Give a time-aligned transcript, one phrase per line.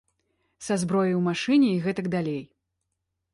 [0.67, 2.41] Са зброяй у машыне і гэтак далей.